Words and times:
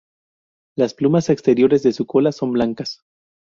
Las 0.75 0.95
plumas 0.95 1.29
exteriores 1.29 1.83
de 1.83 1.93
su 1.93 2.07
cola 2.07 2.31
son 2.31 2.53
blancas. 2.53 3.03